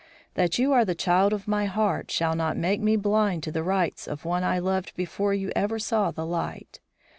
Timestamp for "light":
6.25-6.79